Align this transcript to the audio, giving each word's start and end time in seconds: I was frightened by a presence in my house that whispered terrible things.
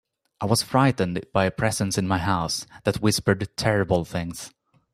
I 0.41 0.47
was 0.47 0.63
frightened 0.63 1.23
by 1.31 1.45
a 1.45 1.51
presence 1.51 1.95
in 1.95 2.07
my 2.07 2.17
house 2.17 2.65
that 2.85 3.03
whispered 3.03 3.47
terrible 3.55 4.03
things. 4.03 4.51